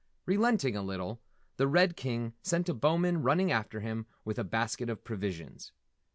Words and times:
Relenting 0.25 0.75
a 0.75 0.81
little, 0.81 1.21
the 1.57 1.67
Red 1.67 1.95
King 1.95 2.33
sent 2.41 2.67
a 2.67 2.73
Bowman 2.73 3.21
running 3.21 3.51
after 3.51 3.81
him 3.81 4.07
with 4.25 4.39
a 4.39 4.43
basket 4.43 4.89
of 4.89 5.03
provisions. 5.03 5.73